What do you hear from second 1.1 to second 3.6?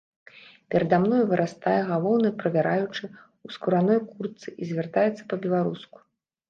вырастае галоўны правяраючы ў